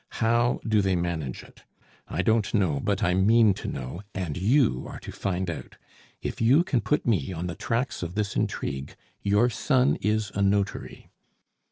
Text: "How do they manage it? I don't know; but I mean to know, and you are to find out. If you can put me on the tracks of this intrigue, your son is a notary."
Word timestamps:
"How 0.13 0.59
do 0.67 0.81
they 0.81 0.95
manage 0.95 1.43
it? 1.43 1.63
I 2.07 2.23
don't 2.23 2.51
know; 2.55 2.79
but 2.79 3.03
I 3.03 3.13
mean 3.13 3.53
to 3.53 3.67
know, 3.67 4.01
and 4.15 4.35
you 4.35 4.87
are 4.87 4.97
to 4.99 5.11
find 5.11 5.47
out. 5.47 5.77
If 6.23 6.41
you 6.41 6.63
can 6.63 6.81
put 6.81 7.05
me 7.05 7.31
on 7.31 7.45
the 7.45 7.53
tracks 7.53 8.01
of 8.01 8.15
this 8.15 8.35
intrigue, 8.35 8.95
your 9.21 9.47
son 9.51 9.97
is 10.01 10.31
a 10.33 10.41
notary." 10.41 11.11